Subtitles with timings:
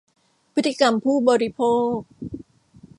[0.53, 1.61] พฤติกรรมผู้บริโภ
[1.93, 1.97] ค